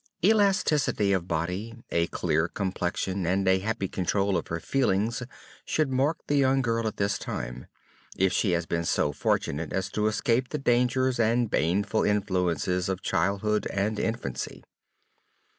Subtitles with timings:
[0.25, 5.21] Elasticity of body, a clear complexion, and a happy control of her feelings
[5.63, 7.67] should mark the young girl at this time,
[8.17, 13.03] if she has been so fortunate as to escape the dangers and baneful influences of
[13.03, 14.63] childhood and infancy.